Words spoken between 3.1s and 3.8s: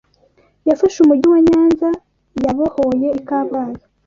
Kabgayi